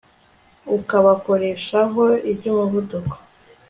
[0.77, 2.97] Ukabakoreshaho ibyumuvundo